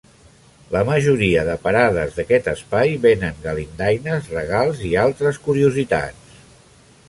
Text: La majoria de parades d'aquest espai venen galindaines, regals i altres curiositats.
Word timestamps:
La 0.75 0.79
majoria 0.87 1.43
de 1.49 1.57
parades 1.65 2.15
d'aquest 2.15 2.49
espai 2.53 2.95
venen 3.05 3.37
galindaines, 3.45 4.33
regals 4.39 4.83
i 4.93 4.95
altres 5.07 5.41
curiositats. 5.49 6.37